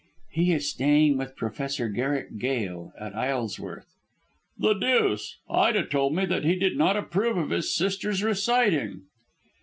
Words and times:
"He 0.31 0.51
is 0.51 0.67
staying 0.67 1.19
with 1.19 1.35
Professor 1.35 1.87
Garrick 1.87 2.39
Gail, 2.39 2.91
at 2.99 3.13
Isleworth." 3.13 3.85
"The 4.57 4.73
deuce! 4.73 5.37
Ida 5.47 5.85
told 5.85 6.15
me 6.15 6.25
that 6.25 6.43
he 6.43 6.55
did 6.55 6.75
not 6.75 6.97
approve 6.97 7.37
of 7.37 7.51
his 7.51 7.75
sister's 7.75 8.23
reciting." 8.23 9.03